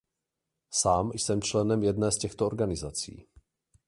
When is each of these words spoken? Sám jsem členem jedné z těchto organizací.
Sám 0.73 1.11
jsem 1.13 1.41
členem 1.41 1.83
jedné 1.83 2.11
z 2.11 2.17
těchto 2.17 2.45
organizací. 2.45 3.27